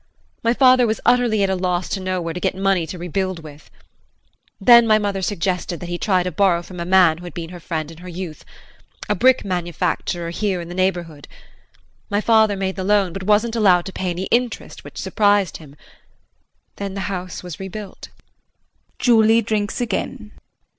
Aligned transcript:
My 0.41 0.55
father 0.55 0.87
was 0.87 0.99
utterly 1.05 1.43
at 1.43 1.49
a 1.51 1.55
loss 1.55 1.87
to 1.89 1.99
know 1.99 2.19
where 2.19 2.33
to 2.33 2.39
get 2.39 2.55
money 2.55 2.87
to 2.87 2.97
rebuild 2.97 3.43
with. 3.43 3.69
Then 4.59 4.87
my 4.87 4.97
mother 4.97 5.21
suggested 5.21 5.79
that 5.79 5.89
he 5.89 5.99
try 5.99 6.23
to 6.23 6.31
borrow 6.31 6.63
from 6.63 6.79
a 6.79 6.85
man 6.85 7.19
who 7.19 7.25
had 7.25 7.35
been 7.35 7.51
her 7.51 7.59
friend 7.59 7.91
in 7.91 7.99
her 7.99 8.09
youth 8.09 8.43
a 9.07 9.13
brick 9.13 9.45
manufacturer 9.45 10.31
here 10.31 10.59
in 10.59 10.69
the 10.69 10.73
neighborhood. 10.73 11.27
My 12.09 12.19
father 12.19 12.55
made 12.57 12.77
the 12.77 12.83
loan, 12.83 13.13
but 13.13 13.21
wasn't 13.21 13.55
allowed 13.55 13.85
to 13.85 13.93
pay 13.93 14.09
any 14.09 14.23
interest, 14.31 14.83
which 14.83 14.97
surprised 14.97 15.57
him. 15.57 15.75
Then 16.77 16.95
the 16.95 17.01
house 17.01 17.43
was 17.43 17.59
rebuilt. 17.59 18.09
[Julie 18.97 19.43
drinks 19.43 19.79
again. 19.79 20.31